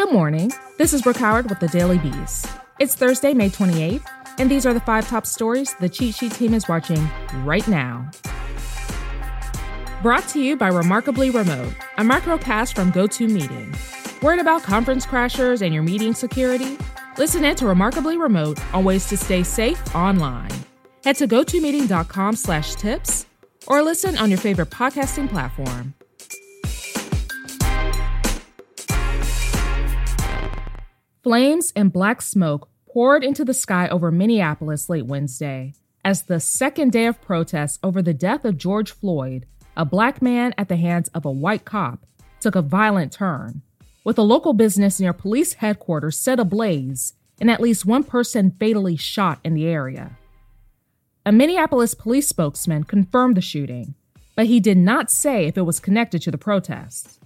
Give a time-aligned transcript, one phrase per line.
[0.00, 0.50] Good morning.
[0.78, 2.46] This is Brooke Howard with the Daily Beast.
[2.78, 4.02] It's Thursday, May 28th,
[4.38, 7.06] and these are the five top stories the Cheat Sheet team is watching
[7.44, 8.10] right now.
[10.00, 14.22] Brought to you by Remarkably Remote, a microcast from GoToMeeting.
[14.22, 16.78] Worried about conference crashers and your meeting security?
[17.18, 20.50] Listen in to Remarkably Remote on ways to stay safe online.
[21.04, 23.26] Head to gotomeeting.com slash tips
[23.66, 25.92] or listen on your favorite podcasting platform.
[31.22, 36.92] Flames and black smoke poured into the sky over Minneapolis late Wednesday as the second
[36.92, 39.44] day of protests over the death of George Floyd,
[39.76, 42.06] a black man at the hands of a white cop,
[42.40, 43.60] took a violent turn,
[44.02, 48.96] with a local business near police headquarters set ablaze and at least one person fatally
[48.96, 50.16] shot in the area.
[51.26, 53.94] A Minneapolis police spokesman confirmed the shooting,
[54.36, 57.20] but he did not say if it was connected to the protests.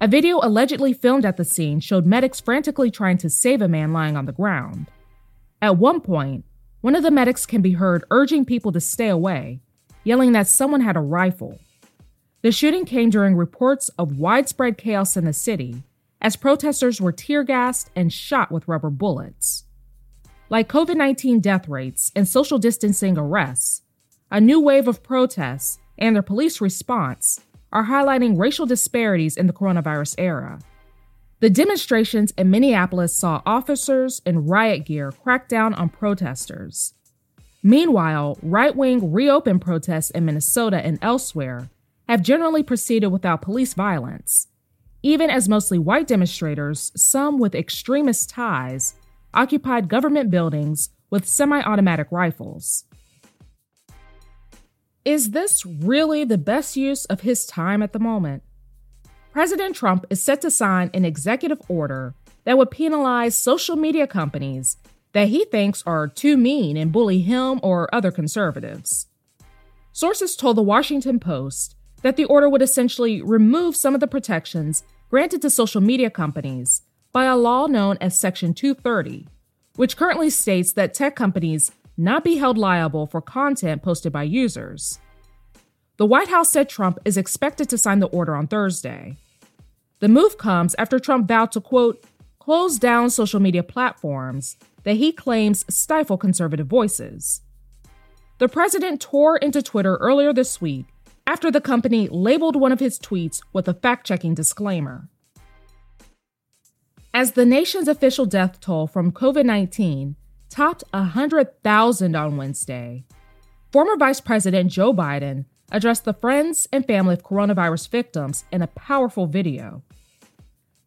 [0.00, 3.92] A video allegedly filmed at the scene showed medics frantically trying to save a man
[3.92, 4.90] lying on the ground.
[5.62, 6.44] At one point,
[6.80, 9.60] one of the medics can be heard urging people to stay away,
[10.02, 11.58] yelling that someone had a rifle.
[12.42, 15.82] The shooting came during reports of widespread chaos in the city
[16.20, 19.64] as protesters were tear gassed and shot with rubber bullets.
[20.50, 23.82] Like COVID 19 death rates and social distancing arrests,
[24.30, 27.40] a new wave of protests and their police response
[27.74, 30.60] are highlighting racial disparities in the coronavirus era.
[31.40, 36.94] The demonstrations in Minneapolis saw officers in riot gear crack down on protesters.
[37.62, 41.68] Meanwhile, right wing reopen protests in Minnesota and elsewhere
[42.08, 44.46] have generally proceeded without police violence,
[45.02, 48.94] even as mostly white demonstrators, some with extremist ties,
[49.34, 52.84] occupied government buildings with semi automatic rifles.
[55.04, 58.42] Is this really the best use of his time at the moment?
[59.32, 64.78] President Trump is set to sign an executive order that would penalize social media companies
[65.12, 69.08] that he thinks are too mean and bully him or other conservatives.
[69.92, 74.84] Sources told the Washington Post that the order would essentially remove some of the protections
[75.10, 76.80] granted to social media companies
[77.12, 79.28] by a law known as Section 230,
[79.76, 84.98] which currently states that tech companies not be held liable for content posted by users.
[85.96, 89.16] The White House said Trump is expected to sign the order on Thursday.
[90.00, 92.04] The move comes after Trump vowed to, quote,
[92.40, 97.42] close down social media platforms that he claims stifle conservative voices.
[98.38, 100.86] The president tore into Twitter earlier this week
[101.26, 105.08] after the company labeled one of his tweets with a fact checking disclaimer.
[107.14, 110.16] As the nation's official death toll from COVID 19
[110.54, 113.04] topped 100,000 on Wednesday.
[113.72, 118.68] Former Vice President Joe Biden addressed the friends and family of coronavirus victims in a
[118.68, 119.82] powerful video.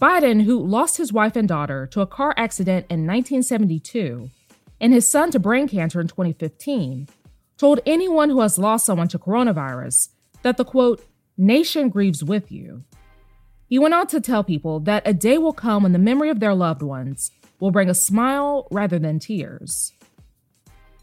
[0.00, 4.30] Biden, who lost his wife and daughter to a car accident in 1972
[4.80, 7.08] and his son to brain cancer in 2015,
[7.56, 10.10] told anyone who has lost someone to coronavirus
[10.42, 11.04] that the quote,
[11.36, 12.84] nation grieves with you.
[13.66, 16.38] He went on to tell people that a day will come when the memory of
[16.38, 19.92] their loved ones will bring a smile rather than tears.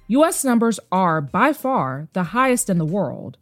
[0.08, 3.38] US numbers are, by far, the highest in the world.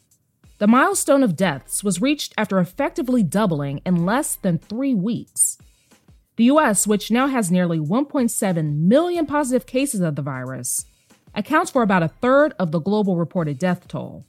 [0.60, 5.58] The milestone of deaths was reached after effectively doubling in less than three weeks.
[6.36, 10.86] The US, which now has nearly 1.7 million positive cases of the virus,
[11.34, 14.26] accounts for about a third of the global reported death toll.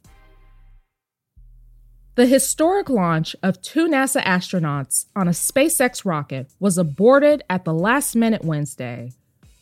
[2.15, 7.73] The historic launch of two NASA astronauts on a SpaceX rocket was aborted at the
[7.73, 9.13] last minute Wednesday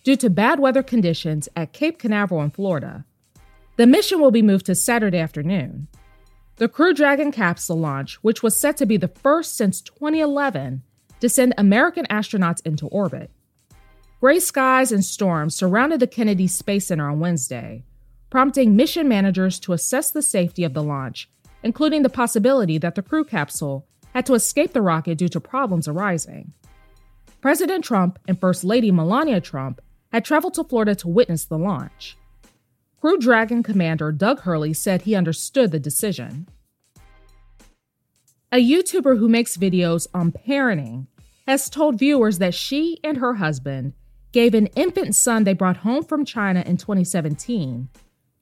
[0.03, 3.05] due to bad weather conditions at Cape Canaveral in Florida.
[3.77, 5.87] The mission will be moved to Saturday afternoon.
[6.57, 10.83] The Crew Dragon capsule launch, which was set to be the first since 2011
[11.21, 13.31] to send American astronauts into orbit.
[14.21, 17.85] Gray skies and storms surrounded the Kennedy Space Center on Wednesday,
[18.29, 21.31] prompting mission managers to assess the safety of the launch
[21.63, 25.87] including the possibility that the crew capsule had to escape the rocket due to problems
[25.89, 26.53] arising.
[27.41, 29.81] President Trump and First Lady Melania Trump
[30.13, 32.17] had traveled to Florida to witness the launch.
[33.01, 36.47] Crew Dragon Commander Doug Hurley said he understood the decision.
[38.53, 41.07] A YouTuber who makes videos on parenting
[41.47, 43.95] has told viewers that she and her husband
[44.33, 47.89] gave an infant son they brought home from China in 2017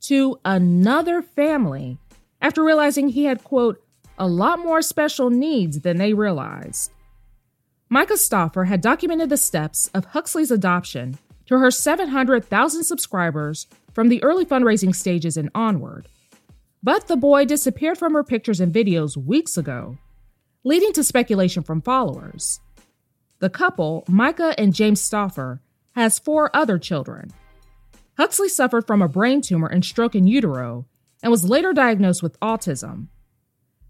[0.00, 1.98] to another family
[2.40, 3.82] after realizing he had, quote,
[4.18, 6.90] a lot more special needs than they realized.
[7.90, 14.22] Myka Stauffer had documented the steps of Huxley's adoption to her 700,000 subscribers from the
[14.22, 16.06] early fundraising stages and onward.
[16.82, 19.96] But the boy disappeared from her pictures and videos weeks ago,
[20.64, 22.60] leading to speculation from followers.
[23.38, 25.60] The couple, Myka and James Stauffer,
[25.94, 27.32] has four other children.
[28.16, 30.86] Huxley suffered from a brain tumor and stroke in utero
[31.22, 33.08] and was later diagnosed with autism.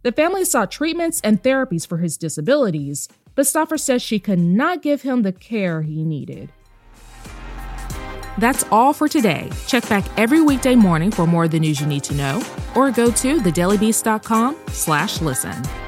[0.02, 4.82] The family sought treatments and therapies for his disabilities, but Stauffer says she could not
[4.82, 6.50] give him the care he needed.
[8.38, 9.50] That's all for today.
[9.66, 12.42] Check back every weekday morning for more of the news you need to know,
[12.76, 15.87] or go to thedailybeast.com slash listen.